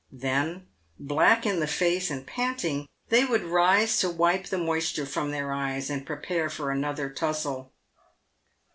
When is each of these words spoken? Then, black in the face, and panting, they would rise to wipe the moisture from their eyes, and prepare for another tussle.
Then, 0.11 0.65
black 0.97 1.45
in 1.45 1.59
the 1.59 1.67
face, 1.67 2.09
and 2.09 2.25
panting, 2.25 2.87
they 3.09 3.23
would 3.23 3.43
rise 3.43 3.99
to 3.99 4.09
wipe 4.09 4.47
the 4.47 4.57
moisture 4.57 5.05
from 5.05 5.29
their 5.29 5.53
eyes, 5.53 5.91
and 5.91 6.07
prepare 6.07 6.49
for 6.49 6.71
another 6.71 7.07
tussle. 7.07 7.71